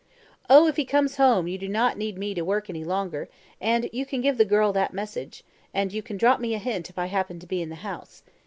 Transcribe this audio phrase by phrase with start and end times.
[0.49, 3.29] "Oh, if he comes home you do not need me to work any longer;
[3.61, 5.43] and you can give the girl that message;
[5.75, 8.23] and you can drop me a hint if I happen to be in the house.